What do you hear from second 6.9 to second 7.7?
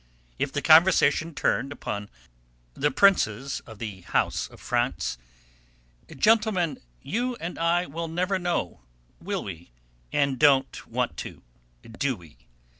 you and